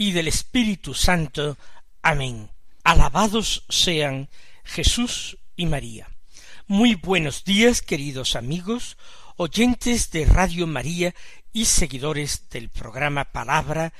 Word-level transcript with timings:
y 0.00 0.12
del 0.12 0.28
Espíritu 0.28 0.94
Santo. 0.94 1.58
Amén. 2.00 2.48
Alabados 2.84 3.66
sean 3.68 4.30
Jesús 4.64 5.36
y 5.56 5.66
María. 5.66 6.08
Muy 6.66 6.94
buenos 6.94 7.44
días, 7.44 7.82
queridos 7.82 8.34
amigos, 8.34 8.96
oyentes 9.36 10.10
de 10.10 10.24
Radio 10.24 10.66
María 10.66 11.14
y 11.52 11.66
seguidores 11.66 12.48
del 12.48 12.70
programa 12.70 13.26
Palabra 13.26 13.92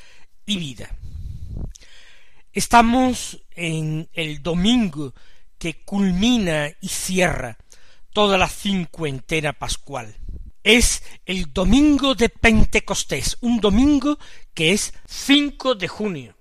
y 0.47 0.57
Vida. 0.57 0.89
Estamos 2.51 3.43
en 3.51 4.09
el 4.15 4.43
domingo 4.43 5.13
que 5.59 5.85
culmina 5.85 6.71
y 6.81 6.89
cierra 6.89 7.59
toda 8.15 8.39
la 8.39 8.49
cincuentena 8.49 9.53
pascual 9.53 10.17
es 10.63 11.03
el 11.25 11.53
domingo 11.53 12.15
de 12.15 12.29
Pentecostés, 12.29 13.39
un 13.41 13.61
domingo 13.61 14.19
que 14.61 14.73
es 14.73 14.93
5 15.07 15.75
de 15.77 15.89
junio. 15.89 16.37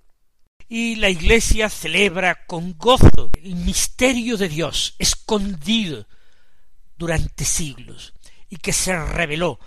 Y 0.67 0.98
la 0.98 1.08
Iglesia 1.08 1.70
celebra 1.70 2.45
con 2.48 2.78
gozo 2.78 3.31
el 3.42 3.56
misterio 3.56 4.36
de 4.36 4.50
Dios 4.50 4.95
escondido 5.00 6.06
durante 6.97 7.45
siglos 7.45 8.14
y 8.50 8.58
que 8.58 8.73
se 8.73 8.94
reveló 9.06 9.58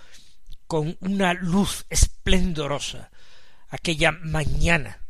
con 0.67 0.95
una 0.99 1.33
luz 1.33 1.87
esplendorosa 1.89 3.09
aquella 3.69 4.11
mañana 4.11 5.01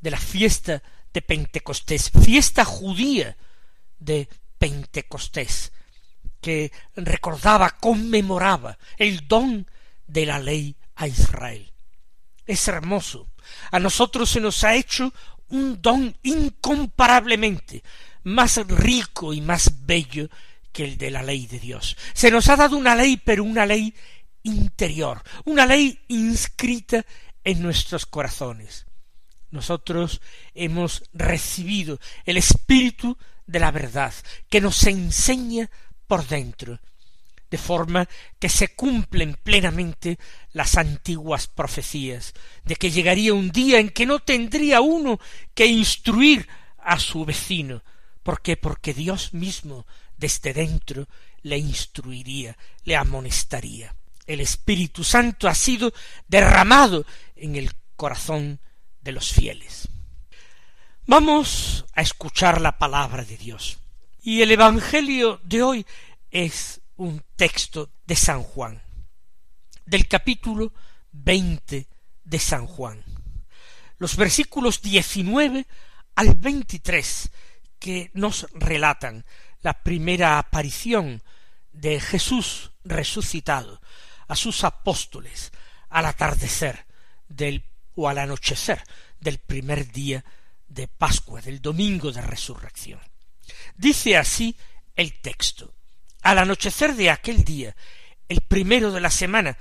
de 0.00 0.10
la 0.10 0.18
fiesta 0.18 0.82
de 1.12 1.22
Pentecostés, 1.22 2.10
fiesta 2.10 2.64
judía 2.64 3.36
de 4.00 4.28
Pentecostés, 4.58 5.70
que 6.40 6.72
recordaba, 6.96 7.70
conmemoraba 7.78 8.76
el 8.96 9.28
don 9.28 9.70
de 10.08 10.26
la 10.26 10.40
ley 10.40 10.74
a 10.96 11.06
Israel. 11.06 11.72
Es 12.48 12.66
hermoso. 12.66 13.28
A 13.70 13.78
nosotros 13.78 14.30
se 14.30 14.40
nos 14.40 14.64
ha 14.64 14.74
hecho 14.74 15.12
un 15.50 15.80
don 15.80 16.16
incomparablemente 16.22 17.82
más 18.24 18.56
rico 18.66 19.34
y 19.34 19.42
más 19.42 19.84
bello 19.86 20.28
que 20.72 20.84
el 20.84 20.96
de 20.96 21.10
la 21.10 21.22
ley 21.22 21.46
de 21.46 21.60
Dios. 21.60 21.96
Se 22.14 22.30
nos 22.30 22.48
ha 22.48 22.56
dado 22.56 22.78
una 22.78 22.96
ley, 22.96 23.18
pero 23.18 23.44
una 23.44 23.66
ley 23.66 23.94
interior, 24.44 25.22
una 25.44 25.66
ley 25.66 26.00
inscrita 26.08 27.04
en 27.44 27.62
nuestros 27.62 28.06
corazones. 28.06 28.86
Nosotros 29.50 30.22
hemos 30.54 31.02
recibido 31.12 32.00
el 32.24 32.38
espíritu 32.38 33.18
de 33.46 33.60
la 33.60 33.70
verdad, 33.70 34.14
que 34.48 34.62
nos 34.62 34.86
enseña 34.86 35.70
por 36.06 36.26
dentro, 36.26 36.80
de 37.50 37.58
forma 37.58 38.08
que 38.38 38.48
se 38.48 38.74
cumplen 38.74 39.34
plenamente 39.42 40.18
las 40.52 40.76
antiguas 40.76 41.46
profecías, 41.46 42.34
de 42.64 42.76
que 42.76 42.90
llegaría 42.90 43.34
un 43.34 43.50
día 43.50 43.78
en 43.78 43.90
que 43.90 44.06
no 44.06 44.20
tendría 44.20 44.80
uno 44.80 45.18
que 45.54 45.66
instruir 45.66 46.46
a 46.78 46.98
su 46.98 47.24
vecino, 47.24 47.82
porque 48.22 48.56
porque 48.56 48.94
Dios 48.94 49.34
mismo 49.34 49.86
desde 50.16 50.52
dentro 50.52 51.08
le 51.42 51.58
instruiría, 51.58 52.56
le 52.84 52.96
amonestaría. 52.96 53.94
El 54.26 54.40
Espíritu 54.40 55.04
Santo 55.04 55.48
ha 55.48 55.54
sido 55.54 55.92
derramado 56.26 57.06
en 57.34 57.56
el 57.56 57.70
corazón 57.96 58.60
de 59.00 59.12
los 59.12 59.32
fieles. 59.32 59.88
Vamos 61.06 61.86
a 61.94 62.02
escuchar 62.02 62.60
la 62.60 62.76
palabra 62.76 63.24
de 63.24 63.38
Dios. 63.38 63.78
Y 64.22 64.42
el 64.42 64.50
Evangelio 64.50 65.40
de 65.42 65.62
hoy 65.62 65.86
es 66.30 66.77
un 66.98 67.24
texto 67.36 67.90
de 68.06 68.16
San 68.16 68.42
Juan, 68.42 68.82
del 69.86 70.06
capítulo 70.06 70.72
veinte 71.12 71.88
de 72.24 72.38
San 72.38 72.66
Juan. 72.66 73.02
Los 73.98 74.16
versículos 74.16 74.82
diecinueve 74.82 75.66
al 76.16 76.34
veintitrés 76.34 77.30
que 77.78 78.10
nos 78.14 78.46
relatan 78.52 79.24
la 79.62 79.82
primera 79.82 80.38
aparición 80.38 81.22
de 81.72 82.00
Jesús 82.00 82.72
resucitado 82.84 83.80
a 84.26 84.34
sus 84.36 84.64
apóstoles 84.64 85.52
al 85.88 86.06
atardecer 86.06 86.86
del 87.28 87.64
o 87.94 88.08
al 88.08 88.18
anochecer 88.18 88.82
del 89.20 89.38
primer 89.38 89.90
día 89.90 90.24
de 90.66 90.88
Pascua, 90.88 91.40
del 91.40 91.62
domingo 91.62 92.12
de 92.12 92.22
resurrección. 92.22 93.00
Dice 93.76 94.16
así 94.16 94.56
el 94.94 95.20
texto. 95.20 95.74
Al 96.22 96.38
anochecer 96.38 96.94
de 96.94 97.10
aquel 97.10 97.44
día, 97.44 97.76
el 98.28 98.40
primero 98.40 98.92
de 98.92 99.00
la 99.00 99.10
semana, 99.10 99.58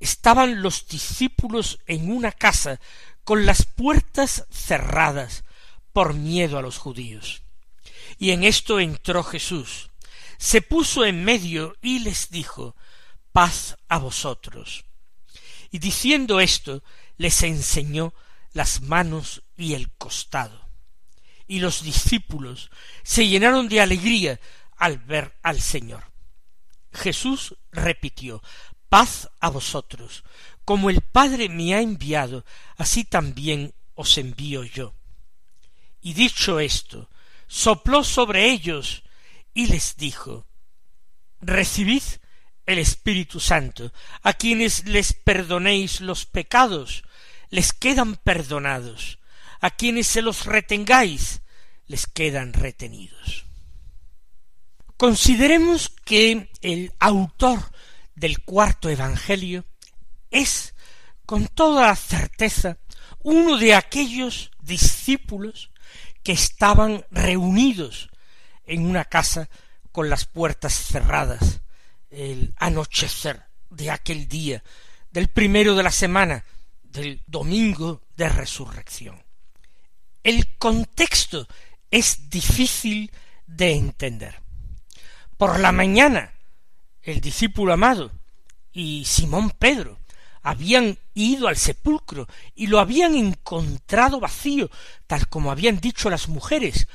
estaban 0.00 0.62
los 0.62 0.86
discípulos 0.88 1.80
en 1.86 2.10
una 2.10 2.32
casa 2.32 2.80
con 3.24 3.46
las 3.46 3.64
puertas 3.64 4.46
cerradas 4.50 5.44
por 5.92 6.14
miedo 6.14 6.58
a 6.58 6.62
los 6.62 6.78
judíos. 6.78 7.42
Y 8.18 8.30
en 8.30 8.44
esto 8.44 8.78
entró 8.78 9.22
Jesús, 9.22 9.90
se 10.38 10.62
puso 10.62 11.04
en 11.04 11.24
medio 11.24 11.76
y 11.82 12.00
les 12.00 12.30
dijo 12.30 12.76
paz 13.32 13.76
a 13.88 13.98
vosotros. 13.98 14.84
Y 15.70 15.78
diciendo 15.78 16.40
esto, 16.40 16.82
les 17.16 17.42
enseñó 17.42 18.14
las 18.52 18.80
manos 18.80 19.42
y 19.56 19.74
el 19.74 19.90
costado 19.92 20.66
y 21.46 21.60
los 21.60 21.82
discípulos 21.82 22.70
se 23.02 23.26
llenaron 23.26 23.68
de 23.68 23.80
alegría 23.80 24.40
al 24.76 24.98
ver 24.98 25.36
al 25.42 25.60
Señor. 25.60 26.04
Jesús 26.92 27.56
repitió 27.72 28.42
Paz 28.88 29.28
a 29.40 29.50
vosotros. 29.50 30.24
Como 30.64 30.90
el 30.90 31.00
Padre 31.00 31.48
me 31.48 31.74
ha 31.74 31.80
enviado, 31.80 32.44
así 32.76 33.04
también 33.04 33.74
os 33.94 34.18
envío 34.18 34.64
yo. 34.64 34.94
Y 36.00 36.14
dicho 36.14 36.60
esto, 36.60 37.10
sopló 37.46 38.04
sobre 38.04 38.50
ellos 38.50 39.02
y 39.54 39.66
les 39.66 39.96
dijo 39.96 40.46
Recibid 41.40 42.02
el 42.64 42.78
Espíritu 42.78 43.40
Santo. 43.40 43.92
A 44.22 44.32
quienes 44.32 44.86
les 44.86 45.12
perdonéis 45.12 46.00
los 46.00 46.26
pecados, 46.26 47.02
les 47.50 47.72
quedan 47.72 48.16
perdonados 48.16 49.18
a 49.60 49.70
quienes 49.70 50.06
se 50.06 50.22
los 50.22 50.46
retengáis 50.46 51.40
les 51.86 52.06
quedan 52.06 52.52
retenidos. 52.52 53.45
Consideremos 54.96 55.90
que 56.04 56.50
el 56.62 56.92
autor 56.98 57.60
del 58.14 58.42
cuarto 58.42 58.88
Evangelio 58.88 59.64
es, 60.30 60.74
con 61.26 61.48
toda 61.48 61.94
certeza, 61.96 62.78
uno 63.22 63.58
de 63.58 63.74
aquellos 63.74 64.50
discípulos 64.60 65.70
que 66.22 66.32
estaban 66.32 67.04
reunidos 67.10 68.08
en 68.64 68.86
una 68.86 69.04
casa 69.04 69.48
con 69.92 70.08
las 70.08 70.24
puertas 70.24 70.74
cerradas 70.74 71.60
el 72.10 72.54
anochecer 72.56 73.42
de 73.68 73.90
aquel 73.90 74.28
día, 74.28 74.62
del 75.10 75.28
primero 75.28 75.74
de 75.74 75.82
la 75.82 75.90
semana, 75.90 76.44
del 76.82 77.22
domingo 77.26 78.02
de 78.16 78.28
resurrección. 78.28 79.22
El 80.22 80.56
contexto 80.56 81.46
es 81.90 82.30
difícil 82.30 83.10
de 83.46 83.74
entender. 83.74 84.45
Por 85.36 85.60
la 85.60 85.70
mañana, 85.70 86.32
el 87.02 87.20
discípulo 87.20 87.74
amado 87.74 88.10
y 88.72 89.04
Simón 89.04 89.50
Pedro 89.50 89.98
habían 90.42 90.96
ido 91.12 91.48
al 91.48 91.58
sepulcro 91.58 92.26
y 92.54 92.68
lo 92.68 92.80
habían 92.80 93.14
encontrado 93.14 94.18
vacío, 94.18 94.70
tal 95.06 95.28
como 95.28 95.50
habían 95.50 95.78
dicho 95.78 96.08
las 96.08 96.28
mujeres, 96.28 96.88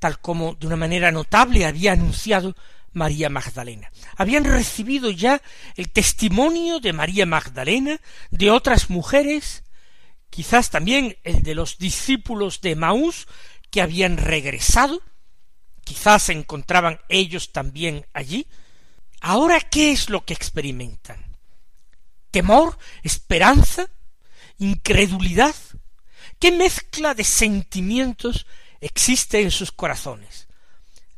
tal 0.00 0.18
como 0.18 0.56
de 0.56 0.66
una 0.66 0.74
manera 0.74 1.12
notable 1.12 1.64
había 1.64 1.92
anunciado 1.92 2.56
María 2.92 3.30
Magdalena. 3.30 3.92
Habían 4.16 4.42
recibido 4.42 5.10
ya 5.10 5.40
el 5.76 5.90
testimonio 5.90 6.80
de 6.80 6.92
María 6.92 7.24
Magdalena, 7.24 8.00
de 8.30 8.50
otras 8.50 8.90
mujeres, 8.90 9.62
quizás 10.30 10.70
también 10.70 11.18
el 11.22 11.42
de 11.42 11.54
los 11.54 11.78
discípulos 11.78 12.60
de 12.62 12.74
Maús 12.74 13.28
que 13.70 13.80
habían 13.80 14.16
regresado, 14.16 15.02
quizás 15.86 16.24
se 16.24 16.32
encontraban 16.32 17.00
ellos 17.08 17.52
también 17.52 18.04
allí. 18.12 18.48
Ahora, 19.20 19.60
¿qué 19.60 19.92
es 19.92 20.10
lo 20.10 20.24
que 20.24 20.34
experimentan? 20.34 21.24
¿Temor? 22.32 22.76
¿Esperanza? 23.04 23.88
¿Incredulidad? 24.58 25.54
¿Qué 26.40 26.50
mezcla 26.50 27.14
de 27.14 27.22
sentimientos 27.22 28.46
existe 28.80 29.40
en 29.40 29.52
sus 29.52 29.70
corazones? 29.70 30.48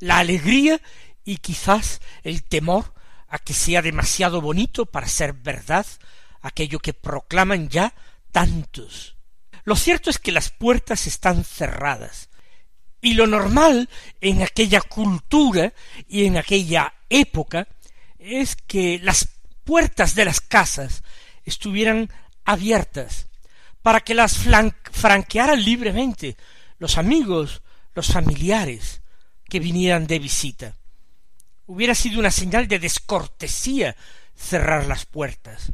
La 0.00 0.18
alegría 0.18 0.80
y 1.24 1.38
quizás 1.38 2.02
el 2.22 2.44
temor 2.44 2.92
a 3.26 3.38
que 3.38 3.54
sea 3.54 3.80
demasiado 3.80 4.42
bonito 4.42 4.84
para 4.84 5.08
ser 5.08 5.32
verdad 5.32 5.86
aquello 6.42 6.78
que 6.78 6.92
proclaman 6.92 7.70
ya 7.70 7.94
tantos. 8.32 9.16
Lo 9.64 9.76
cierto 9.76 10.10
es 10.10 10.18
que 10.18 10.30
las 10.30 10.50
puertas 10.50 11.06
están 11.06 11.42
cerradas, 11.42 12.28
y 13.00 13.14
lo 13.14 13.26
normal 13.26 13.88
en 14.20 14.42
aquella 14.42 14.80
cultura 14.80 15.72
y 16.08 16.24
en 16.24 16.36
aquella 16.36 16.92
época 17.08 17.68
es 18.18 18.56
que 18.56 18.98
las 19.02 19.28
puertas 19.64 20.14
de 20.14 20.24
las 20.24 20.40
casas 20.40 21.02
estuvieran 21.44 22.10
abiertas 22.44 23.26
para 23.82 24.00
que 24.00 24.14
las 24.14 24.38
franquearan 24.92 25.64
libremente 25.64 26.36
los 26.78 26.98
amigos, 26.98 27.62
los 27.94 28.08
familiares 28.08 29.02
que 29.48 29.60
vinieran 29.60 30.06
de 30.06 30.18
visita. 30.18 30.76
Hubiera 31.66 31.94
sido 31.94 32.18
una 32.18 32.30
señal 32.30 32.66
de 32.68 32.78
descortesía 32.78 33.96
cerrar 34.34 34.86
las 34.86 35.04
puertas, 35.04 35.72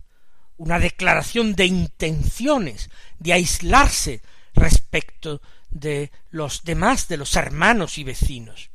una 0.57 0.79
declaración 0.79 1.55
de 1.55 1.67
intenciones, 1.67 2.91
de 3.19 3.33
aislarse 3.33 4.23
respecto 4.55 5.41
de 5.75 6.11
los 6.31 6.65
demás, 6.65 7.09
de 7.09 7.19
los 7.19 7.37
hermanos 7.37 7.99
y 7.99 8.05
vecinos. 8.05 8.71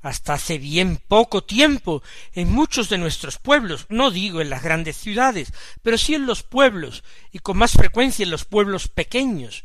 Hasta 0.00 0.34
hace 0.34 0.58
bien 0.58 0.96
poco 0.96 1.44
tiempo, 1.44 2.02
en 2.32 2.50
muchos 2.50 2.88
de 2.88 2.98
nuestros 2.98 3.38
pueblos, 3.38 3.86
no 3.88 4.10
digo 4.10 4.40
en 4.40 4.50
las 4.50 4.62
grandes 4.62 4.96
ciudades, 4.96 5.52
pero 5.82 5.98
sí 5.98 6.14
en 6.14 6.26
los 6.26 6.42
pueblos, 6.42 7.04
y 7.30 7.38
con 7.40 7.58
más 7.58 7.72
frecuencia 7.72 8.24
en 8.24 8.30
los 8.30 8.44
pueblos 8.44 8.88
pequeños, 8.88 9.62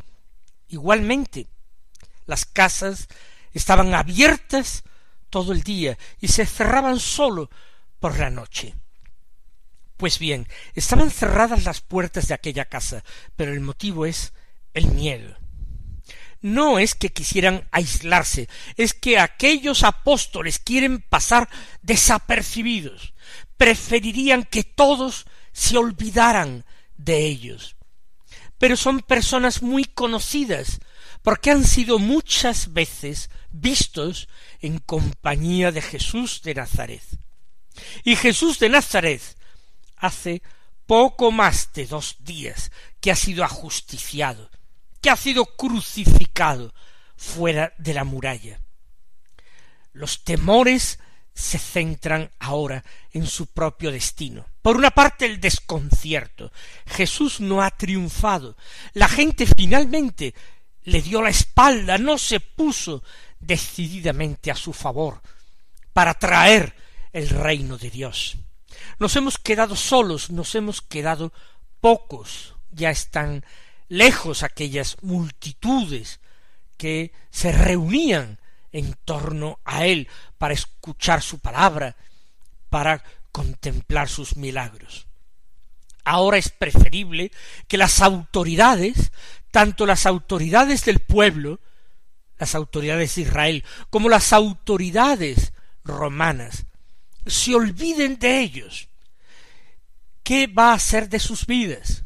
igualmente, 0.68 1.48
las 2.26 2.46
casas 2.46 3.08
estaban 3.54 3.96
abiertas 3.96 4.84
todo 5.30 5.54
el 5.54 5.64
día 5.64 5.98
y 6.20 6.28
se 6.28 6.46
cerraban 6.46 7.00
sólo 7.00 7.50
por 8.00 8.20
la 8.20 8.30
noche. 8.30 8.76
Pues 9.98 10.20
bien, 10.20 10.48
estaban 10.76 11.10
cerradas 11.10 11.64
las 11.64 11.82
puertas 11.82 12.28
de 12.28 12.36
aquella 12.36 12.66
casa, 12.66 13.04
pero 13.36 13.54
el 13.54 13.62
motivo 13.62 14.06
es 14.06 14.34
el 14.76 14.88
miedo. 14.90 15.36
No 16.48 16.80
es 16.80 16.96
que 16.96 17.10
quisieran 17.10 17.68
aislarse, 17.72 18.48
es 18.78 18.94
que 18.94 19.20
aquellos 19.20 19.84
apóstoles 19.84 20.60
quieren 20.60 21.02
pasar 21.02 21.50
desapercibidos, 21.82 23.14
preferirían 23.58 24.46
que 24.46 24.64
todos 24.64 25.26
se 25.52 25.78
olvidaran 25.78 26.64
de 26.96 27.26
ellos. 27.26 27.76
Pero 28.60 28.78
son 28.78 29.02
personas 29.02 29.62
muy 29.62 29.84
conocidas, 29.84 30.80
porque 31.22 31.52
han 31.52 31.66
sido 31.66 32.00
muchas 32.00 32.72
veces 32.72 33.30
vistos 33.52 34.30
en 34.62 34.80
compañía 34.80 35.74
de 35.74 35.82
Jesús 35.82 36.42
de 36.44 36.56
Nazaret. 36.56 37.04
Y 38.06 38.16
Jesús 38.16 38.58
de 38.58 38.70
Nazaret 38.70 39.22
hace 39.98 40.42
poco 40.86 41.30
más 41.34 41.74
de 41.74 41.88
dos 41.88 42.16
días 42.20 42.72
que 43.02 43.12
ha 43.12 43.18
sido 43.18 43.44
ajusticiado, 43.44 44.50
ha 45.10 45.16
sido 45.16 45.46
crucificado 45.46 46.74
fuera 47.16 47.74
de 47.78 47.94
la 47.94 48.04
muralla. 48.04 48.60
Los 49.94 50.24
temores 50.24 51.00
se 51.34 51.60
centran 51.60 52.32
ahora 52.40 52.84
en 53.12 53.28
su 53.28 53.48
propio 53.48 53.92
destino. 53.92 54.46
Por 54.62 54.76
una 54.76 54.92
parte 54.92 55.26
el 55.26 55.40
desconcierto. 55.40 56.52
Jesús 56.88 57.40
no 57.40 57.62
ha 57.62 57.70
triunfado. 57.72 58.58
La 58.94 59.08
gente 59.08 59.46
finalmente 59.46 60.34
le 60.84 61.02
dio 61.02 61.22
la 61.22 61.30
espalda, 61.30 61.98
no 61.98 62.18
se 62.18 62.40
puso 62.40 63.04
decididamente 63.40 64.50
a 64.50 64.56
su 64.56 64.74
favor 64.74 65.22
para 65.94 66.14
traer 66.16 66.76
el 67.14 67.30
reino 67.30 67.78
de 67.78 67.90
Dios. 67.92 68.38
Nos 69.00 69.16
hemos 69.16 69.38
quedado 69.38 69.76
solos, 69.76 70.30
nos 70.30 70.56
hemos 70.56 70.82
quedado 70.82 71.34
pocos, 71.82 72.56
ya 72.72 72.90
están 72.90 73.46
lejos 73.90 74.44
aquellas 74.44 74.98
multitudes 75.02 76.20
que 76.78 77.12
se 77.30 77.52
reunían 77.52 78.40
en 78.72 78.94
torno 79.06 79.60
a 79.66 79.86
él 79.86 80.08
para 80.38 80.54
escuchar 80.54 81.22
su 81.22 81.40
palabra, 81.40 81.96
para 82.70 83.04
contemplar 83.32 84.10
sus 84.10 84.36
milagros. 84.36 85.08
Ahora 86.04 86.38
es 86.38 86.50
preferible 86.50 87.32
que 87.68 87.78
las 87.78 88.02
autoridades, 88.02 89.12
tanto 89.52 89.86
las 89.86 90.06
autoridades 90.06 90.86
del 90.86 91.00
pueblo, 91.00 91.60
las 92.38 92.56
autoridades 92.56 93.16
de 93.16 93.24
Israel, 93.24 93.66
como 93.90 94.10
las 94.10 94.32
autoridades 94.32 95.54
romanas, 95.84 96.66
se 97.26 97.56
olviden 97.56 98.20
de 98.20 98.40
ellos. 98.40 98.90
¿Qué 100.24 100.48
va 100.48 100.74
a 100.74 100.80
ser 100.80 101.10
de 101.10 101.20
sus 101.20 101.46
vidas? 101.46 102.04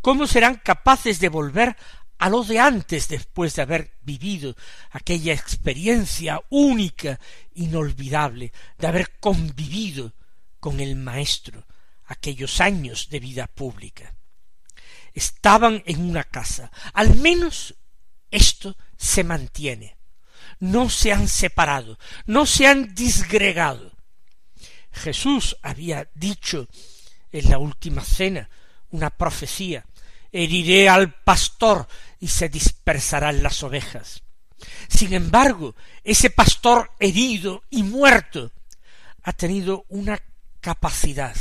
¿Cómo 0.00 0.26
serán 0.26 0.56
capaces 0.56 1.20
de 1.20 1.28
volver 1.28 1.76
a 2.18 2.28
lo 2.28 2.42
de 2.44 2.58
antes 2.58 3.08
después 3.08 3.54
de 3.54 3.62
haber 3.62 3.96
vivido 4.02 4.56
aquella 4.90 5.32
experiencia 5.32 6.40
única, 6.50 7.18
inolvidable, 7.54 8.52
de 8.78 8.86
haber 8.86 9.18
convivido 9.18 10.14
con 10.60 10.80
el 10.80 10.96
Maestro 10.96 11.66
aquellos 12.06 12.60
años 12.60 13.08
de 13.08 13.20
vida 13.20 13.46
pública? 13.46 14.14
Estaban 15.14 15.82
en 15.86 16.08
una 16.08 16.24
casa, 16.24 16.70
al 16.92 17.16
menos 17.16 17.74
esto 18.30 18.76
se 18.96 19.24
mantiene. 19.24 19.96
No 20.60 20.90
se 20.90 21.12
han 21.12 21.28
separado, 21.28 21.98
no 22.26 22.46
se 22.46 22.66
han 22.66 22.94
disgregado. 22.94 23.92
Jesús 24.90 25.56
había 25.62 26.10
dicho 26.14 26.66
en 27.30 27.50
la 27.50 27.58
última 27.58 28.02
cena 28.02 28.48
una 28.90 29.10
profecía 29.10 29.84
heriré 30.32 30.88
al 30.88 31.12
pastor 31.12 31.86
y 32.20 32.28
se 32.28 32.48
dispersarán 32.48 33.42
las 33.42 33.62
ovejas. 33.62 34.22
Sin 34.88 35.12
embargo, 35.12 35.74
ese 36.04 36.30
pastor 36.30 36.90
herido 36.98 37.62
y 37.70 37.82
muerto 37.82 38.50
ha 39.22 39.32
tenido 39.32 39.84
una 39.88 40.20
capacidad 40.60 41.36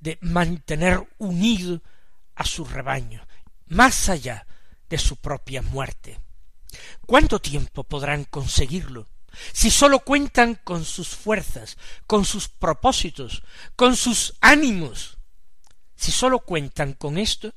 de 0.00 0.18
mantener 0.22 1.06
unido 1.18 1.82
a 2.34 2.44
su 2.44 2.64
rebaño, 2.64 3.26
más 3.66 4.08
allá 4.08 4.46
de 4.88 4.98
su 4.98 5.16
propia 5.16 5.62
muerte. 5.62 6.18
¿Cuánto 7.06 7.38
tiempo 7.40 7.84
podrán 7.84 8.24
conseguirlo? 8.24 9.08
Si 9.52 9.70
sólo 9.70 10.00
cuentan 10.00 10.56
con 10.64 10.84
sus 10.84 11.08
fuerzas, 11.08 11.76
con 12.06 12.24
sus 12.24 12.48
propósitos, 12.48 13.42
con 13.76 13.94
sus 13.94 14.34
ánimos, 14.40 15.19
si 16.00 16.12
sólo 16.12 16.38
cuentan 16.38 16.94
con 16.94 17.18
esto, 17.18 17.52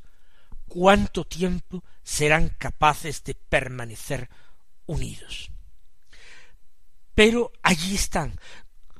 ¿cuánto 0.67 1.23
tiempo 1.23 1.81
serán 2.03 2.49
capaces 2.49 3.23
de 3.23 3.35
permanecer 3.35 4.29
unidos? 4.85 5.49
Pero 7.15 7.53
allí 7.61 7.95
están, 7.95 8.37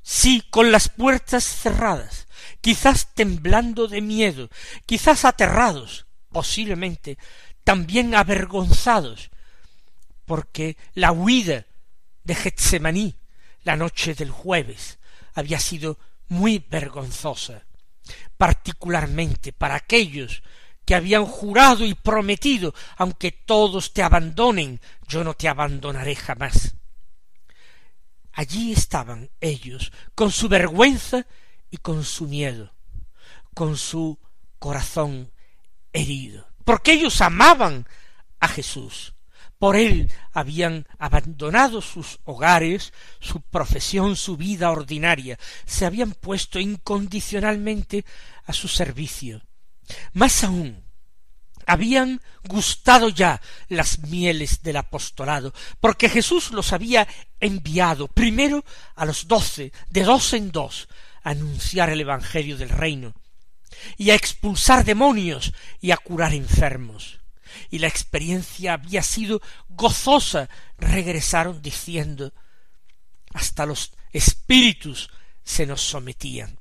sí, 0.01 0.45
con 0.49 0.71
las 0.71 0.87
puertas 0.87 1.43
cerradas, 1.43 2.27
quizás 2.61 3.13
temblando 3.13 3.89
de 3.89 3.99
miedo, 3.99 4.49
quizás 4.85 5.25
aterrados, 5.25 6.05
posiblemente 6.29 7.17
también 7.65 8.15
avergonzados, 8.15 9.29
porque 10.23 10.77
la 10.93 11.11
huida 11.11 11.65
de 12.23 12.35
Getsemaní 12.35 13.17
la 13.65 13.75
noche 13.75 14.15
del 14.15 14.31
jueves 14.31 14.99
había 15.33 15.59
sido 15.59 15.99
muy 16.29 16.59
vergonzosa, 16.59 17.65
particularmente 18.37 19.53
para 19.53 19.75
aquellos 19.75 20.43
que 20.85 20.95
habían 20.95 21.25
jurado 21.25 21.85
y 21.85 21.93
prometido, 21.93 22.73
aunque 22.97 23.31
todos 23.31 23.93
te 23.93 24.03
abandonen, 24.03 24.81
yo 25.07 25.23
no 25.23 25.33
te 25.33 25.47
abandonaré 25.47 26.15
jamás. 26.15 26.75
Allí 28.33 28.73
estaban 28.73 29.29
ellos, 29.39 29.91
con 30.15 30.31
su 30.31 30.49
vergüenza 30.49 31.25
y 31.69 31.77
con 31.77 32.03
su 32.03 32.27
miedo, 32.27 32.73
con 33.53 33.77
su 33.77 34.19
corazón 34.59 35.31
herido, 35.93 36.47
porque 36.65 36.93
ellos 36.93 37.21
amaban 37.21 37.87
a 38.39 38.47
Jesús, 38.47 39.13
por 39.63 39.77
él 39.77 40.11
habían 40.33 40.85
abandonado 40.99 41.81
sus 41.81 42.19
hogares, 42.25 42.91
su 43.21 43.39
profesión, 43.39 44.17
su 44.17 44.35
vida 44.35 44.69
ordinaria, 44.69 45.39
se 45.65 45.85
habían 45.85 46.11
puesto 46.11 46.59
incondicionalmente 46.59 48.03
a 48.45 48.51
su 48.51 48.67
servicio. 48.67 49.41
Más 50.11 50.43
aún, 50.43 50.83
habían 51.65 52.19
gustado 52.43 53.07
ya 53.07 53.39
las 53.69 53.99
mieles 53.99 54.63
del 54.63 54.75
apostolado, 54.75 55.53
porque 55.79 56.09
Jesús 56.09 56.51
los 56.51 56.73
había 56.73 57.07
enviado 57.39 58.09
primero 58.09 58.65
a 58.95 59.05
los 59.05 59.29
doce, 59.29 59.71
de 59.89 60.03
dos 60.03 60.33
en 60.33 60.51
dos, 60.51 60.89
a 61.23 61.29
anunciar 61.29 61.89
el 61.89 62.01
Evangelio 62.01 62.57
del 62.57 62.67
reino, 62.67 63.13
y 63.95 64.09
a 64.09 64.15
expulsar 64.15 64.83
demonios 64.83 65.53
y 65.79 65.91
a 65.91 65.95
curar 65.95 66.33
enfermos 66.33 67.22
y 67.69 67.79
la 67.79 67.87
experiencia 67.87 68.73
había 68.73 69.03
sido 69.03 69.41
gozosa, 69.69 70.49
regresaron 70.77 71.61
diciendo 71.61 72.33
hasta 73.33 73.65
los 73.65 73.93
espíritus 74.11 75.09
se 75.43 75.65
nos 75.65 75.81
sometían. 75.81 76.59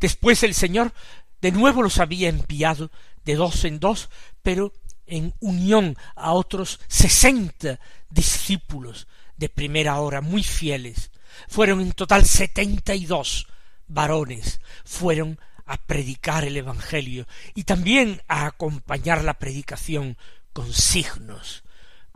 Después 0.00 0.42
el 0.42 0.54
Señor 0.54 0.92
de 1.40 1.52
nuevo 1.52 1.82
los 1.82 1.98
había 1.98 2.28
enviado 2.28 2.90
de 3.24 3.34
dos 3.34 3.64
en 3.64 3.78
dos, 3.78 4.08
pero 4.42 4.72
en 5.06 5.34
unión 5.40 5.96
a 6.14 6.32
otros 6.32 6.80
sesenta 6.88 7.78
discípulos 8.10 9.06
de 9.36 9.48
primera 9.48 10.00
hora 10.00 10.20
muy 10.20 10.42
fieles. 10.42 11.10
Fueron 11.48 11.80
en 11.80 11.92
total 11.92 12.24
setenta 12.24 12.94
y 12.94 13.06
dos 13.06 13.46
varones, 13.86 14.60
fueron 14.84 15.38
a 15.66 15.76
predicar 15.76 16.44
el 16.44 16.56
Evangelio 16.56 17.26
y 17.54 17.64
también 17.64 18.22
a 18.28 18.46
acompañar 18.46 19.24
la 19.24 19.34
predicación 19.34 20.16
con 20.52 20.72
signos, 20.72 21.64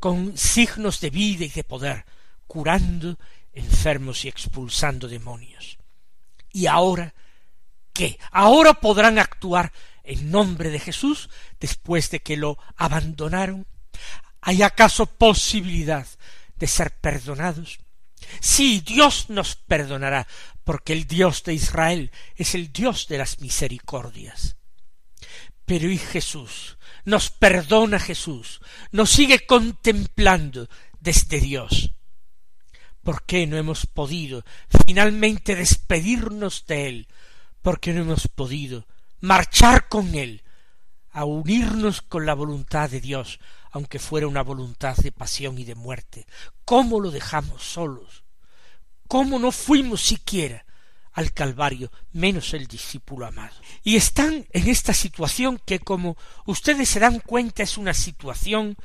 con 0.01 0.37
signos 0.39 1.01
de 1.01 1.11
vida 1.11 1.45
y 1.45 1.51
de 1.51 1.65
poder, 1.65 2.05
curando 2.47 3.19
enfermos 3.53 4.25
y 4.25 4.29
expulsando 4.29 5.09
demonios. 5.09 5.79
Y 6.53 6.67
ahora, 6.67 7.15
¿qué? 7.93 8.19
Ahora 8.31 8.75
podrán 8.75 9.19
actuar 9.19 9.73
en 10.05 10.31
nombre 10.31 10.71
de 10.71 10.81
Jesús 10.81 11.29
después 11.59 12.11
de 12.11 12.21
que 12.21 12.37
lo 12.37 12.59
abandonaron. 12.77 13.67
¿Hay 14.41 14.63
acaso 14.63 15.07
posibilidad 15.07 16.07
de 16.57 16.67
ser 16.67 16.93
perdonados? 16.93 17.79
Sí, 18.41 18.83
Dios 18.87 19.27
nos 19.29 19.57
perdonará, 19.57 20.27
porque 20.65 20.93
el 20.93 21.07
Dios 21.07 21.43
de 21.45 21.55
Israel 21.55 22.11
es 22.37 22.55
el 22.55 22.73
Dios 22.73 23.09
de 23.09 23.19
las 23.19 23.41
misericordias. 23.41 24.57
Pero 25.65 25.91
y 25.91 25.99
Jesús, 25.99 26.79
nos 27.05 27.31
perdona 27.31 27.99
Jesús, 27.99 28.61
nos 28.91 29.11
sigue 29.11 29.47
contemplando 29.47 30.69
desde 30.99 31.41
Dios. 31.41 31.95
¿Por 33.03 33.25
qué 33.25 33.47
no 33.47 33.57
hemos 33.57 33.87
podido 33.87 34.45
finalmente 34.87 35.55
despedirnos 35.55 36.67
de 36.67 36.89
Él? 36.89 37.09
¿Por 37.63 37.81
qué 37.81 37.93
no 37.93 38.03
hemos 38.03 38.29
podido 38.29 38.87
marchar 39.21 39.89
con 39.89 40.15
Él, 40.15 40.43
a 41.11 41.25
unirnos 41.25 42.03
con 42.03 42.27
la 42.27 42.35
voluntad 42.35 42.91
de 42.91 43.01
Dios, 43.01 43.41
aunque 43.71 43.99
fuera 43.99 44.27
una 44.27 44.43
voluntad 44.43 44.97
de 44.97 45.13
pasión 45.13 45.59
y 45.59 45.65
de 45.65 45.75
muerte? 45.75 46.27
¿Cómo 46.65 47.01
lo 47.01 47.11
dejamos 47.11 47.63
solos? 47.63 48.25
¿Cómo 49.11 49.41
no 49.41 49.51
fuimos 49.51 50.03
siquiera 50.03 50.65
al 51.15 51.33
Calvario, 51.33 51.91
menos 52.13 52.55
el 52.55 52.69
discípulo 52.69 53.27
amado? 53.27 53.57
Y 53.83 53.97
están 53.97 54.47
en 54.53 54.69
esta 54.69 54.95
situación 54.95 55.61
que, 55.67 55.81
como 55.81 56.17
ustedes 56.47 56.89
se 56.91 57.01
dan 57.01 57.19
cuenta, 57.19 57.65
es 57.65 57.77
una 57.77 57.93
situación 57.93 58.77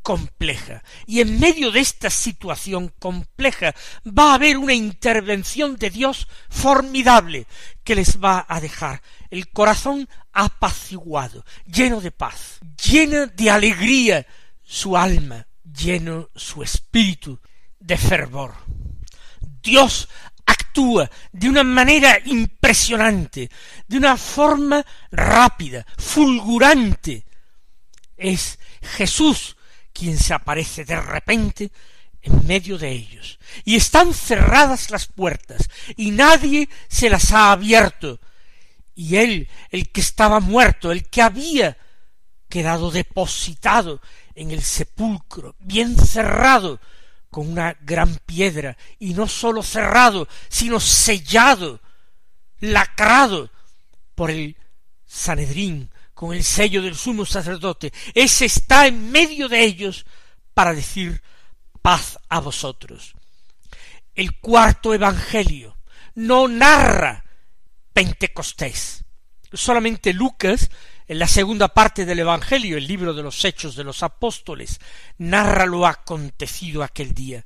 compleja. 0.00 0.82
Y 1.06 1.20
en 1.20 1.38
medio 1.38 1.70
de 1.70 1.80
esta 1.80 2.08
situación 2.08 2.94
compleja 2.98 3.74
va 4.06 4.30
a 4.30 4.36
haber 4.36 4.56
una 4.56 4.72
intervención 4.72 5.76
de 5.76 5.90
Dios 5.90 6.28
formidable 6.48 7.46
que 7.84 7.94
les 7.94 8.18
va 8.18 8.46
a 8.48 8.62
dejar 8.62 9.02
el 9.28 9.50
corazón 9.50 10.08
apaciguado, 10.32 11.44
lleno 11.66 12.00
de 12.00 12.10
paz, 12.10 12.58
llena 12.90 13.26
de 13.26 13.50
alegría 13.50 14.26
su 14.62 14.96
alma, 14.96 15.46
lleno 15.62 16.30
su 16.34 16.62
espíritu 16.62 17.38
de 17.80 17.98
fervor. 17.98 18.54
Dios 19.64 20.08
actúa 20.46 21.10
de 21.32 21.48
una 21.48 21.64
manera 21.64 22.18
impresionante, 22.26 23.50
de 23.88 23.96
una 23.96 24.16
forma 24.16 24.84
rápida, 25.10 25.84
fulgurante. 25.96 27.24
Es 28.16 28.58
Jesús 28.82 29.56
quien 29.92 30.18
se 30.18 30.34
aparece 30.34 30.84
de 30.84 31.00
repente 31.00 31.72
en 32.20 32.46
medio 32.46 32.78
de 32.78 32.90
ellos, 32.90 33.38
y 33.64 33.76
están 33.76 34.14
cerradas 34.14 34.90
las 34.90 35.06
puertas, 35.06 35.68
y 35.96 36.10
nadie 36.10 36.68
se 36.88 37.10
las 37.10 37.32
ha 37.32 37.52
abierto, 37.52 38.18
y 38.94 39.16
él, 39.16 39.48
el 39.70 39.90
que 39.90 40.00
estaba 40.00 40.40
muerto, 40.40 40.90
el 40.90 41.08
que 41.10 41.20
había 41.20 41.76
quedado 42.48 42.90
depositado 42.90 44.00
en 44.34 44.52
el 44.52 44.62
sepulcro, 44.62 45.54
bien 45.58 45.98
cerrado, 45.98 46.80
con 47.34 47.50
una 47.50 47.76
gran 47.80 48.14
piedra, 48.24 48.76
y 49.00 49.12
no 49.12 49.26
sólo 49.26 49.64
cerrado, 49.64 50.28
sino 50.48 50.78
sellado, 50.78 51.80
lacrado 52.60 53.50
por 54.14 54.30
el 54.30 54.56
Sanedrín, 55.04 55.90
con 56.14 56.32
el 56.32 56.44
sello 56.44 56.80
del 56.80 56.94
sumo 56.94 57.26
sacerdote, 57.26 57.92
ese 58.14 58.44
está 58.44 58.86
en 58.86 59.10
medio 59.10 59.48
de 59.48 59.64
ellos 59.64 60.06
para 60.54 60.74
decir 60.74 61.24
paz 61.82 62.20
a 62.28 62.38
vosotros. 62.38 63.14
El 64.14 64.38
cuarto 64.38 64.94
evangelio 64.94 65.76
no 66.14 66.46
narra 66.46 67.24
Pentecostés. 67.92 69.02
Solamente 69.52 70.12
Lucas, 70.12 70.70
en 71.06 71.18
la 71.18 71.28
segunda 71.28 71.68
parte 71.68 72.06
del 72.06 72.20
evangelio, 72.20 72.78
el 72.78 72.86
libro 72.86 73.12
de 73.12 73.22
los 73.22 73.44
hechos 73.44 73.76
de 73.76 73.84
los 73.84 74.02
apóstoles, 74.02 74.80
narra 75.18 75.66
lo 75.66 75.86
acontecido 75.86 76.82
aquel 76.82 77.12
día. 77.14 77.44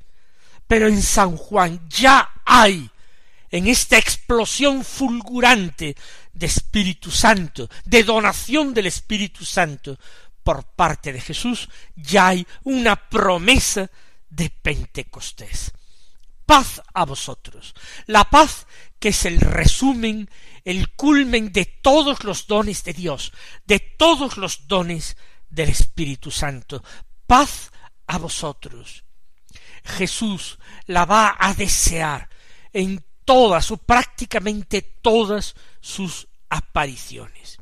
Pero 0.67 0.87
en 0.87 1.03
San 1.03 1.37
Juan 1.37 1.89
ya 1.89 2.31
hay 2.45 2.91
en 3.51 3.67
esta 3.67 3.97
explosión 3.97 4.85
fulgurante 4.85 5.97
de 6.33 6.47
Espíritu 6.47 7.11
Santo, 7.11 7.69
de 7.85 8.05
donación 8.05 8.75
del 8.75 8.87
Espíritu 8.87 9.45
Santo 9.45 9.99
por 10.45 10.65
parte 10.65 11.13
de 11.13 11.21
Jesús, 11.21 11.69
ya 11.97 12.29
hay 12.29 12.47
una 12.65 12.97
promesa 12.97 13.91
de 14.31 14.51
Pentecostés. 14.51 15.73
Paz 16.47 16.81
a 16.95 17.05
vosotros. 17.05 17.75
La 18.07 18.25
paz 18.25 18.67
que 18.99 19.11
es 19.11 19.25
el 19.27 19.41
resumen, 19.41 20.31
el 20.65 20.95
culmen 20.95 21.53
de 21.53 21.65
todos 21.65 22.25
los 22.25 22.47
dones 22.47 22.85
de 22.85 22.93
Dios, 22.93 23.33
de 23.65 23.81
todos 23.81 24.37
los 24.37 24.67
dones 24.67 25.17
del 25.49 25.71
Espíritu 25.71 26.31
Santo. 26.31 26.83
Paz 27.27 27.71
a 28.07 28.19
vosotros. 28.19 29.05
Jesús 29.85 30.59
la 30.87 31.05
va 31.05 31.37
a 31.39 31.55
desear 31.55 32.29
en 32.73 33.05
todas 33.25 33.71
o 33.71 33.77
prácticamente 33.77 34.83
todas 34.83 35.55
sus 35.81 36.29
apariciones. 36.49 37.59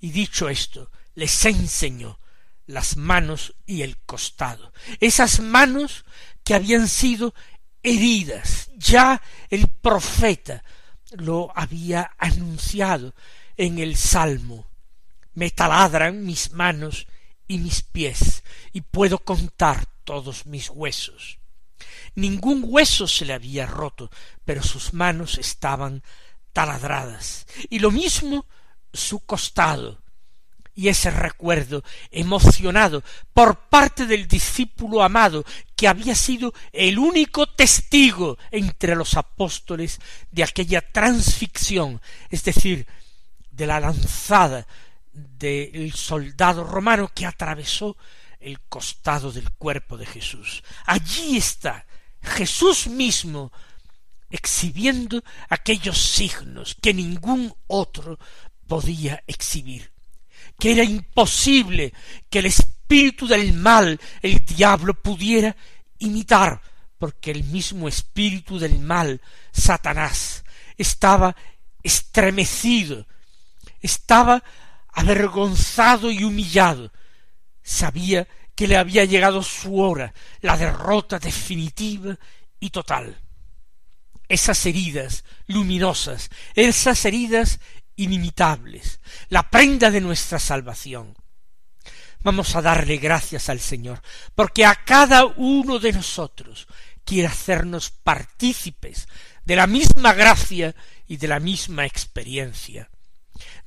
Y 0.00 0.10
dicho 0.10 0.48
esto, 0.48 0.90
les 1.14 1.44
enseñó 1.44 2.18
las 2.66 2.96
manos 2.96 3.54
y 3.66 3.82
el 3.82 3.98
costado, 3.98 4.72
esas 5.00 5.40
manos 5.40 6.04
que 6.42 6.54
habían 6.54 6.88
sido 6.88 7.34
heridas. 7.82 8.70
Ya 8.76 9.22
el 9.50 9.68
profeta 9.68 10.64
lo 11.16 11.52
había 11.54 12.12
anunciado 12.18 13.14
en 13.56 13.78
el 13.78 13.96
Salmo. 13.96 14.66
Me 15.34 15.50
taladran 15.50 16.24
mis 16.24 16.52
manos 16.52 17.06
y 17.46 17.58
mis 17.58 17.82
pies, 17.82 18.42
y 18.72 18.80
puedo 18.80 19.18
contar 19.18 19.86
todos 20.04 20.46
mis 20.46 20.70
huesos. 20.70 21.38
Ningún 22.14 22.64
hueso 22.66 23.06
se 23.06 23.24
le 23.24 23.32
había 23.32 23.66
roto, 23.66 24.10
pero 24.44 24.62
sus 24.62 24.94
manos 24.94 25.38
estaban 25.38 26.02
taladradas, 26.52 27.46
y 27.68 27.80
lo 27.80 27.90
mismo 27.90 28.46
su 28.92 29.20
costado, 29.20 30.03
y 30.74 30.88
ese 30.88 31.10
recuerdo 31.10 31.84
emocionado 32.10 33.02
por 33.32 33.68
parte 33.68 34.06
del 34.06 34.26
discípulo 34.26 35.02
amado 35.02 35.44
que 35.76 35.88
había 35.88 36.14
sido 36.14 36.52
el 36.72 36.98
único 36.98 37.46
testigo 37.46 38.38
entre 38.50 38.96
los 38.96 39.16
apóstoles 39.16 40.00
de 40.30 40.42
aquella 40.44 40.80
transficción, 40.80 42.00
es 42.30 42.44
decir, 42.44 42.86
de 43.50 43.66
la 43.66 43.80
lanzada 43.80 44.66
del 45.12 45.92
soldado 45.92 46.64
romano 46.64 47.10
que 47.14 47.26
atravesó 47.26 47.96
el 48.40 48.60
costado 48.60 49.32
del 49.32 49.50
cuerpo 49.52 49.96
de 49.96 50.06
Jesús. 50.06 50.62
Allí 50.86 51.36
está 51.36 51.86
Jesús 52.20 52.88
mismo 52.88 53.52
exhibiendo 54.30 55.22
aquellos 55.48 55.98
signos 55.98 56.76
que 56.80 56.92
ningún 56.92 57.54
otro 57.68 58.18
podía 58.66 59.22
exhibir, 59.26 59.92
que 60.58 60.72
era 60.72 60.84
imposible 60.84 61.92
que 62.30 62.40
el 62.40 62.46
espíritu 62.46 63.26
del 63.26 63.52
mal, 63.52 64.00
el 64.22 64.44
diablo, 64.44 64.94
pudiera 64.94 65.56
imitar, 65.98 66.60
porque 66.98 67.30
el 67.30 67.44
mismo 67.44 67.88
espíritu 67.88 68.58
del 68.58 68.78
mal, 68.80 69.20
Satanás, 69.52 70.44
estaba 70.76 71.36
estremecido, 71.82 73.06
estaba 73.80 74.42
avergonzado 74.88 76.10
y 76.10 76.24
humillado, 76.24 76.92
sabía 77.62 78.28
que 78.54 78.68
le 78.68 78.76
había 78.76 79.04
llegado 79.04 79.42
su 79.42 79.80
hora, 79.80 80.14
la 80.40 80.56
derrota 80.56 81.18
definitiva 81.18 82.16
y 82.60 82.70
total. 82.70 83.20
Esas 84.28 84.64
heridas 84.64 85.24
luminosas, 85.46 86.30
esas 86.54 87.04
heridas 87.04 87.60
inimitables, 87.96 89.00
la 89.28 89.48
prenda 89.50 89.90
de 89.90 90.00
nuestra 90.00 90.38
salvación, 90.38 91.16
Vamos 92.24 92.56
a 92.56 92.62
darle 92.62 92.96
gracias 92.96 93.50
al 93.50 93.60
Señor, 93.60 94.00
porque 94.34 94.64
a 94.64 94.74
cada 94.74 95.26
uno 95.26 95.78
de 95.78 95.92
nosotros 95.92 96.66
quiere 97.04 97.28
hacernos 97.28 97.90
partícipes 97.90 99.08
de 99.44 99.56
la 99.56 99.66
misma 99.66 100.14
gracia 100.14 100.74
y 101.06 101.18
de 101.18 101.28
la 101.28 101.38
misma 101.38 101.84
experiencia, 101.84 102.88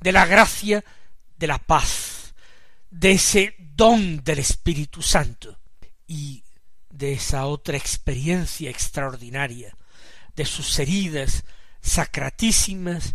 de 0.00 0.10
la 0.10 0.26
gracia 0.26 0.84
de 1.36 1.46
la 1.46 1.58
paz, 1.58 2.34
de 2.90 3.12
ese 3.12 3.54
don 3.58 4.24
del 4.24 4.40
Espíritu 4.40 5.02
Santo 5.02 5.56
y 6.08 6.42
de 6.90 7.12
esa 7.12 7.46
otra 7.46 7.76
experiencia 7.76 8.70
extraordinaria, 8.70 9.72
de 10.34 10.44
sus 10.44 10.76
heridas 10.80 11.44
sacratísimas 11.80 13.14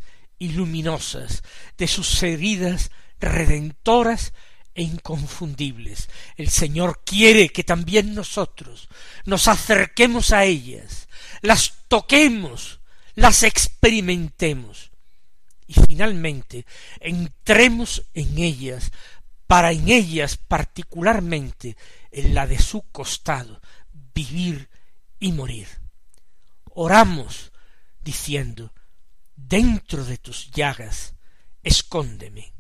luminosas, 0.50 1.44
de 1.78 1.88
sus 1.88 2.22
heridas 2.24 2.92
redentoras 3.20 4.34
e 4.76 4.84
inconfundibles. 4.84 6.10
El 6.36 6.50
Señor 6.50 7.02
quiere 7.06 7.50
que 7.50 7.64
también 7.64 8.14
nosotros 8.14 8.90
nos 9.26 9.48
acerquemos 9.48 10.32
a 10.32 10.46
ellas, 10.46 11.08
las 11.42 11.74
toquemos, 11.88 12.80
las 13.16 13.44
experimentemos 13.44 14.92
y 15.68 15.74
finalmente 15.74 16.66
entremos 17.00 18.04
en 18.14 18.38
ellas 18.40 18.92
para 19.48 19.72
en 19.72 19.90
ellas 19.90 20.38
particularmente 20.38 21.78
en 22.12 22.34
la 22.34 22.48
de 22.48 22.60
su 22.60 22.82
costado 22.92 23.62
vivir 24.14 24.70
y 25.20 25.32
morir. 25.32 25.68
Oramos 26.66 27.52
diciendo, 28.02 28.74
dentro 29.36 30.04
de 30.06 30.18
tus 30.18 30.52
llagas, 30.52 31.16
escóndeme. 31.63 32.52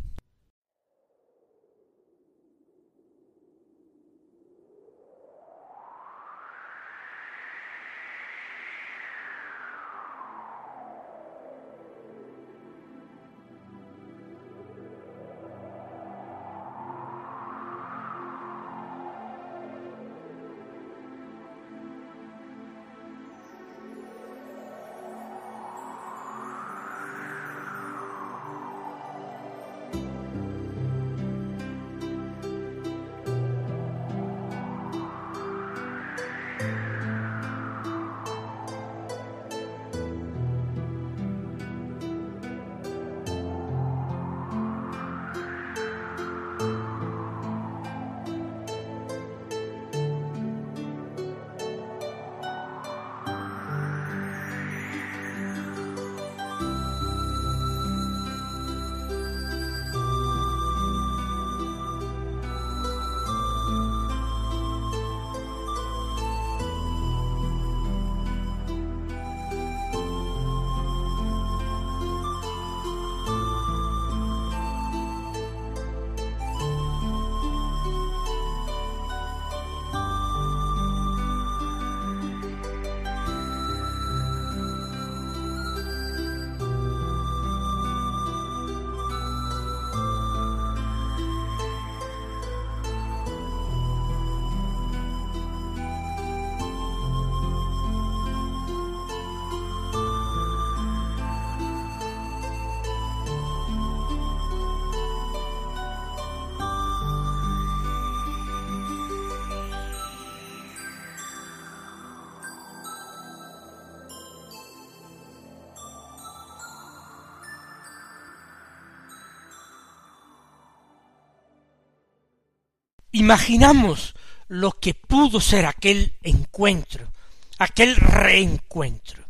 Imaginamos 123.13 124.15
lo 124.47 124.71
que 124.71 124.93
pudo 124.93 125.39
ser 125.39 125.65
aquel 125.65 126.17
encuentro, 126.21 127.13
aquel 127.59 127.95
reencuentro. 127.95 129.23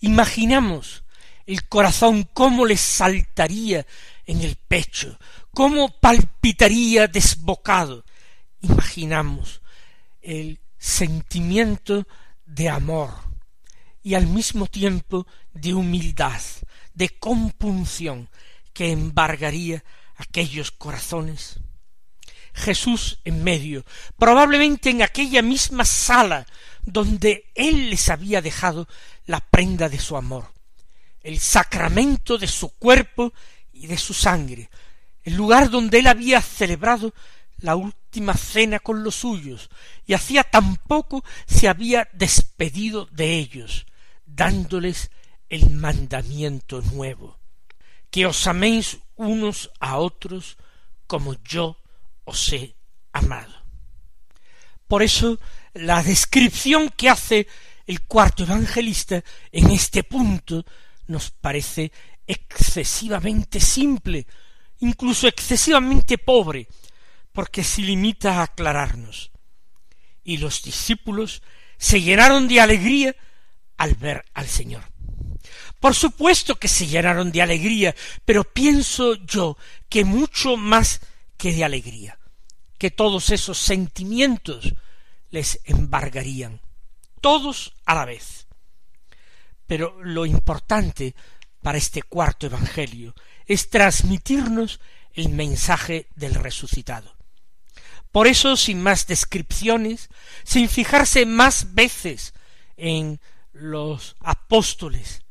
Imaginamos 0.00 1.04
el 1.46 1.68
corazón 1.68 2.28
cómo 2.32 2.66
le 2.66 2.76
saltaría 2.76 3.86
en 4.26 4.40
el 4.40 4.56
pecho, 4.56 5.18
cómo 5.54 6.00
palpitaría 6.00 7.06
desbocado. 7.06 8.04
Imaginamos 8.62 9.60
el 10.22 10.60
sentimiento 10.78 12.06
de 12.46 12.70
amor 12.70 13.10
y 14.02 14.14
al 14.14 14.26
mismo 14.26 14.66
tiempo 14.66 15.26
de 15.52 15.74
humildad, 15.74 16.40
de 16.94 17.10
compunción 17.10 18.30
que 18.72 18.92
embargaría 18.92 19.84
aquellos 20.16 20.70
corazones 20.70 21.60
Jesús 22.58 23.20
en 23.24 23.42
medio, 23.42 23.84
probablemente 24.16 24.90
en 24.90 25.02
aquella 25.02 25.42
misma 25.42 25.84
sala 25.84 26.46
donde 26.84 27.50
Él 27.54 27.90
les 27.90 28.08
había 28.08 28.42
dejado 28.42 28.88
la 29.26 29.40
prenda 29.40 29.88
de 29.88 29.98
su 29.98 30.16
amor, 30.16 30.52
el 31.22 31.38
sacramento 31.38 32.38
de 32.38 32.46
su 32.46 32.70
cuerpo 32.70 33.32
y 33.72 33.86
de 33.86 33.98
su 33.98 34.14
sangre, 34.14 34.70
el 35.22 35.34
lugar 35.34 35.70
donde 35.70 35.98
Él 35.98 36.06
había 36.06 36.40
celebrado 36.40 37.14
la 37.58 37.76
última 37.76 38.34
cena 38.34 38.78
con 38.78 39.02
los 39.02 39.16
suyos, 39.16 39.68
y 40.06 40.14
hacía 40.14 40.44
tan 40.44 40.76
poco 40.76 41.24
se 41.46 41.68
había 41.68 42.08
despedido 42.12 43.06
de 43.06 43.36
ellos, 43.36 43.86
dándoles 44.24 45.10
el 45.48 45.70
mandamiento 45.70 46.82
nuevo, 46.82 47.38
que 48.10 48.26
os 48.26 48.46
améis 48.46 48.98
unos 49.16 49.70
a 49.80 49.98
otros 49.98 50.56
como 51.06 51.34
yo 51.42 51.76
os 52.28 52.54
amado. 53.12 53.54
Por 54.86 55.02
eso 55.02 55.38
la 55.74 56.02
descripción 56.02 56.90
que 56.90 57.08
hace 57.08 57.46
el 57.86 58.02
cuarto 58.02 58.42
evangelista 58.42 59.22
en 59.50 59.70
este 59.70 60.04
punto 60.04 60.64
nos 61.06 61.30
parece 61.30 61.90
excesivamente 62.26 63.60
simple, 63.60 64.26
incluso 64.80 65.26
excesivamente 65.26 66.18
pobre, 66.18 66.68
porque 67.32 67.64
se 67.64 67.82
limita 67.82 68.38
a 68.38 68.42
aclararnos. 68.44 69.30
Y 70.22 70.36
los 70.36 70.62
discípulos 70.62 71.42
se 71.78 72.02
llenaron 72.02 72.46
de 72.48 72.60
alegría 72.60 73.16
al 73.78 73.94
ver 73.94 74.24
al 74.34 74.48
Señor. 74.48 74.84
Por 75.80 75.94
supuesto 75.94 76.56
que 76.56 76.68
se 76.68 76.86
llenaron 76.86 77.30
de 77.32 77.40
alegría, 77.40 77.94
pero 78.24 78.44
pienso 78.44 79.14
yo 79.14 79.56
que 79.88 80.04
mucho 80.04 80.56
más 80.56 81.00
que 81.38 81.52
de 81.54 81.64
alegría 81.64 82.18
que 82.78 82.90
todos 82.90 83.30
esos 83.30 83.58
sentimientos 83.58 84.72
les 85.30 85.60
embargarían, 85.64 86.60
todos 87.20 87.74
a 87.84 87.94
la 87.96 88.04
vez. 88.04 88.46
Pero 89.66 90.02
lo 90.02 90.24
importante 90.24 91.14
para 91.60 91.76
este 91.76 92.02
cuarto 92.02 92.46
Evangelio 92.46 93.14
es 93.44 93.68
transmitirnos 93.68 94.80
el 95.12 95.28
mensaje 95.30 96.08
del 96.14 96.34
resucitado. 96.34 97.16
Por 98.12 98.26
eso, 98.26 98.56
sin 98.56 98.80
más 98.80 99.06
descripciones, 99.06 100.08
sin 100.44 100.68
fijarse 100.68 101.26
más 101.26 101.74
veces 101.74 102.32
en 102.76 103.20
los 103.52 104.16
apóstoles, 104.20 105.22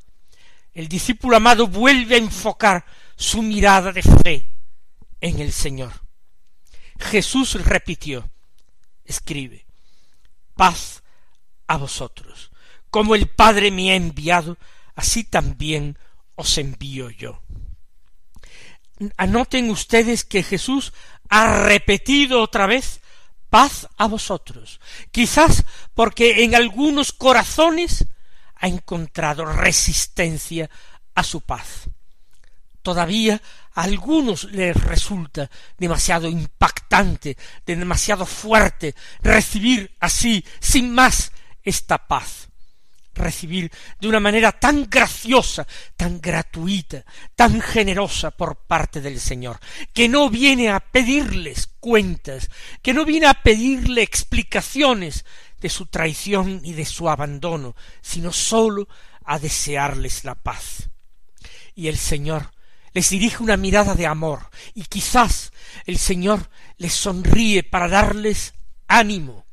el 0.74 0.88
discípulo 0.88 1.38
amado 1.38 1.68
vuelve 1.68 2.16
a 2.16 2.20
enfocar 2.20 2.86
su 3.16 3.42
mirada 3.42 3.92
de 3.92 4.04
fe 4.04 4.57
en 5.22 5.40
el 5.40 5.52
Señor 5.52 6.08
Jesús 7.00 7.54
repitió, 7.66 8.30
escribe, 9.06 9.66
paz 10.56 11.04
a 11.68 11.78
vosotros. 11.78 12.52
Como 12.90 13.16
el 13.16 13.28
Padre 13.28 13.72
me 13.72 13.92
ha 13.92 13.96
enviado, 13.96 14.58
así 14.96 15.24
también 15.24 15.98
os 16.36 16.58
envío 16.58 17.10
yo. 17.10 17.42
Anoten 19.18 19.70
ustedes 19.70 20.24
que 20.24 20.42
Jesús 20.42 20.94
ha 21.30 21.66
repetido 21.66 22.42
otra 22.42 22.66
vez 22.66 23.02
paz 23.50 23.88
a 23.98 24.08
vosotros, 24.08 24.80
quizás 25.12 25.64
porque 25.94 26.44
en 26.44 26.56
algunos 26.56 27.14
corazones 27.14 28.06
ha 28.56 28.68
encontrado 28.68 29.46
resistencia 29.46 30.70
a 31.14 31.24
su 31.24 31.42
paz. 31.42 31.90
Todavía 32.88 33.42
a 33.74 33.82
algunos 33.82 34.46
les 34.46 34.74
resulta 34.74 35.52
demasiado 35.78 36.30
impactante, 36.30 37.36
demasiado 37.66 38.26
fuerte 38.26 38.96
recibir 39.22 39.94
así, 40.00 40.42
sin 40.62 40.94
más, 40.94 41.34
esta 41.62 42.08
paz 42.08 42.48
recibir 43.14 43.70
de 44.00 44.08
una 44.08 44.22
manera 44.22 44.54
tan 44.54 44.90
graciosa, 44.90 45.68
tan 45.98 46.22
gratuita, 46.22 47.04
tan 47.36 47.60
generosa 47.60 48.32
por 48.32 48.56
parte 48.56 49.02
del 49.02 49.20
Señor, 49.20 49.60
que 49.94 50.08
no 50.08 50.30
viene 50.30 50.70
a 50.70 50.80
pedirles 50.80 51.68
cuentas, 51.82 52.50
que 52.82 52.94
no 52.94 53.04
viene 53.04 53.28
a 53.28 53.44
pedirle 53.44 54.02
explicaciones 54.02 55.26
de 55.60 55.70
su 55.70 55.88
traición 55.88 56.62
y 56.64 56.72
de 56.72 56.86
su 56.86 57.10
abandono, 57.10 57.76
sino 58.00 58.32
sólo 58.32 58.88
a 59.26 59.40
desearles 59.40 60.24
la 60.24 60.36
paz. 60.36 60.90
Y 61.76 61.90
el 61.90 61.98
Señor 61.98 62.56
les 62.98 63.12
dirige 63.12 63.44
una 63.44 63.58
mirada 63.58 63.94
de 63.94 64.08
amor, 64.08 64.50
y 64.74 64.86
quizás 64.86 65.54
el 65.86 66.00
Señor 66.00 66.50
les 66.78 66.94
sonríe 66.94 67.62
para 67.62 67.88
darles 67.88 68.56
ánimo. 68.88 69.46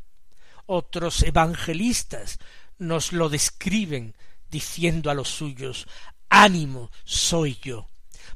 Otros 0.65 1.23
evangelistas 1.23 2.39
nos 2.79 3.13
lo 3.13 3.29
describen 3.29 4.17
diciendo 4.51 5.11
a 5.11 5.15
los 5.15 5.29
suyos 5.29 5.87
ánimo 6.31 6.91
soy 7.05 7.59
yo 7.63 7.91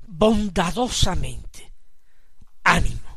bondadosamente 0.07 1.73
ánimo 2.65 3.09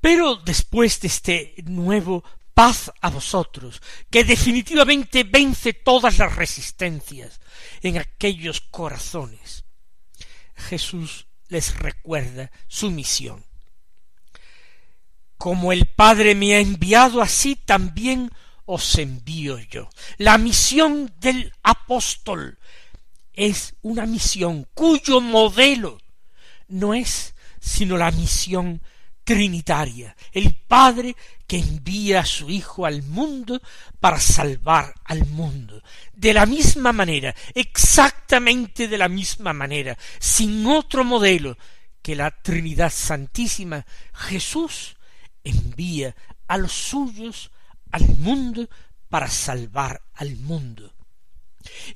pero 0.00 0.34
después 0.34 1.00
de 1.00 1.06
este 1.06 1.54
nuevo 1.64 2.24
paz 2.54 2.90
a 3.00 3.08
vosotros, 3.08 3.80
que 4.10 4.24
definitivamente 4.24 5.24
vence 5.24 5.72
todas 5.72 6.18
las 6.18 6.34
resistencias 6.34 7.40
en 7.82 7.98
aquellos 7.98 8.60
corazones. 8.60 9.63
Jesús 10.54 11.26
les 11.48 11.76
recuerda 11.78 12.50
su 12.68 12.90
misión. 12.90 13.44
Como 15.36 15.72
el 15.72 15.86
Padre 15.86 16.34
me 16.34 16.54
ha 16.54 16.60
enviado, 16.60 17.20
así 17.20 17.56
también 17.56 18.30
os 18.64 18.98
envío 18.98 19.58
yo. 19.58 19.90
La 20.16 20.38
misión 20.38 21.12
del 21.18 21.52
apóstol 21.62 22.58
es 23.32 23.74
una 23.82 24.06
misión 24.06 24.66
cuyo 24.74 25.20
modelo 25.20 25.98
no 26.68 26.94
es 26.94 27.34
sino 27.60 27.96
la 27.96 28.10
misión 28.10 28.82
trinitaria, 29.24 30.14
el 30.32 30.54
Padre 30.54 31.16
que 31.46 31.58
envía 31.58 32.20
a 32.20 32.26
su 32.26 32.50
Hijo 32.50 32.86
al 32.86 33.02
mundo 33.02 33.60
para 34.00 34.18
salvar 34.18 34.94
al 35.04 35.26
mundo. 35.26 35.82
De 36.12 36.32
la 36.32 36.46
misma 36.46 36.92
manera, 36.92 37.34
exactamente 37.54 38.88
de 38.88 38.98
la 38.98 39.08
misma 39.08 39.52
manera, 39.52 39.96
sin 40.18 40.66
otro 40.66 41.04
modelo 41.04 41.56
que 42.02 42.14
la 42.14 42.30
Trinidad 42.30 42.92
Santísima, 42.92 43.84
Jesús 44.12 44.96
envía 45.42 46.14
a 46.46 46.58
los 46.58 46.72
suyos 46.72 47.50
al 47.90 48.06
mundo 48.16 48.68
para 49.08 49.28
salvar 49.28 50.02
al 50.14 50.36
mundo. 50.36 50.92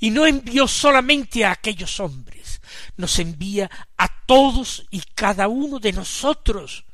Y 0.00 0.10
no 0.10 0.26
envió 0.26 0.66
solamente 0.66 1.44
a 1.44 1.52
aquellos 1.52 2.00
hombres, 2.00 2.60
nos 2.96 3.18
envía 3.18 3.70
a 3.96 4.08
todos 4.24 4.86
y 4.90 5.02
cada 5.14 5.48
uno 5.48 5.78
de 5.78 5.92
nosotros, 5.92 6.84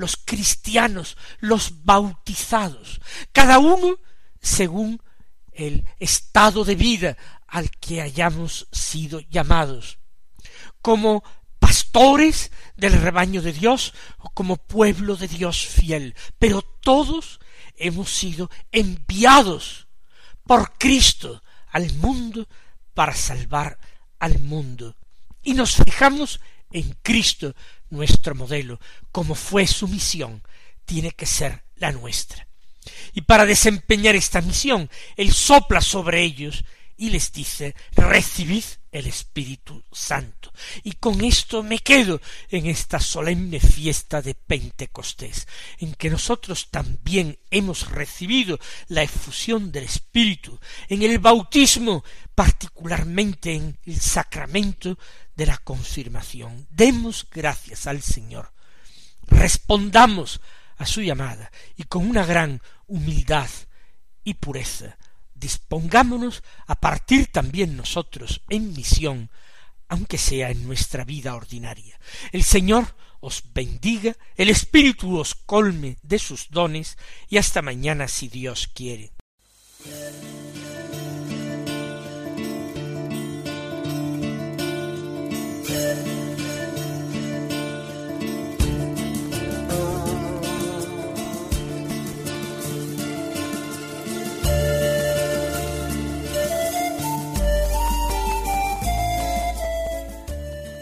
los 0.00 0.16
cristianos, 0.16 1.18
los 1.40 1.84
bautizados, 1.84 3.00
cada 3.32 3.58
uno 3.58 3.98
según 4.40 5.02
el 5.52 5.84
estado 5.98 6.64
de 6.64 6.74
vida 6.74 7.16
al 7.46 7.70
que 7.70 8.00
hayamos 8.00 8.66
sido 8.72 9.20
llamados, 9.20 9.98
como 10.80 11.22
pastores 11.58 12.50
del 12.76 12.94
rebaño 12.94 13.42
de 13.42 13.52
Dios 13.52 13.92
o 14.18 14.30
como 14.30 14.56
pueblo 14.56 15.16
de 15.16 15.28
Dios 15.28 15.66
fiel, 15.66 16.14
pero 16.38 16.62
todos 16.62 17.38
hemos 17.76 18.10
sido 18.10 18.50
enviados 18.72 19.86
por 20.44 20.78
Cristo 20.78 21.42
al 21.68 21.92
mundo 21.94 22.48
para 22.94 23.14
salvar 23.14 23.78
al 24.18 24.38
mundo. 24.38 24.96
Y 25.42 25.52
nos 25.52 25.76
fijamos 25.76 26.40
en 26.70 26.96
Cristo, 27.02 27.54
nuestro 27.90 28.34
modelo, 28.34 28.80
como 29.12 29.34
fue 29.34 29.66
su 29.66 29.88
misión, 29.88 30.42
tiene 30.84 31.12
que 31.12 31.26
ser 31.26 31.62
la 31.76 31.92
nuestra. 31.92 32.46
Y 33.12 33.22
para 33.22 33.46
desempeñar 33.46 34.16
esta 34.16 34.40
misión, 34.40 34.88
Él 35.16 35.32
sopla 35.32 35.80
sobre 35.80 36.22
ellos 36.22 36.64
y 37.00 37.08
les 37.08 37.32
dice, 37.32 37.74
recibid 37.92 38.62
el 38.92 39.06
Espíritu 39.06 39.82
Santo. 39.90 40.52
Y 40.84 40.92
con 40.92 41.24
esto 41.24 41.62
me 41.62 41.78
quedo 41.78 42.20
en 42.50 42.66
esta 42.66 43.00
solemne 43.00 43.58
fiesta 43.58 44.20
de 44.20 44.34
Pentecostés, 44.34 45.48
en 45.78 45.94
que 45.94 46.10
nosotros 46.10 46.68
también 46.70 47.38
hemos 47.50 47.90
recibido 47.90 48.60
la 48.88 49.02
efusión 49.02 49.72
del 49.72 49.84
Espíritu, 49.84 50.60
en 50.90 51.00
el 51.00 51.18
bautismo, 51.18 52.04
particularmente 52.34 53.54
en 53.54 53.78
el 53.86 53.98
sacramento 53.98 54.98
de 55.34 55.46
la 55.46 55.56
confirmación. 55.56 56.66
Demos 56.68 57.26
gracias 57.32 57.86
al 57.86 58.02
Señor. 58.02 58.52
Respondamos 59.22 60.42
a 60.76 60.84
su 60.84 61.00
llamada 61.00 61.50
y 61.76 61.84
con 61.84 62.06
una 62.06 62.26
gran 62.26 62.60
humildad 62.86 63.48
y 64.22 64.34
pureza 64.34 64.98
dispongámonos 65.40 66.42
a 66.66 66.78
partir 66.78 67.32
también 67.32 67.76
nosotros 67.76 68.42
en 68.48 68.72
misión, 68.74 69.30
aunque 69.88 70.18
sea 70.18 70.50
en 70.50 70.64
nuestra 70.64 71.04
vida 71.04 71.34
ordinaria. 71.34 71.98
El 72.30 72.44
Señor 72.44 72.94
os 73.20 73.42
bendiga, 73.52 74.16
el 74.36 74.48
Espíritu 74.48 75.18
os 75.18 75.34
colme 75.34 75.96
de 76.02 76.18
sus 76.18 76.50
dones, 76.50 76.96
y 77.28 77.38
hasta 77.38 77.62
mañana 77.62 78.06
si 78.06 78.28
Dios 78.28 78.68
quiere. 78.72 79.12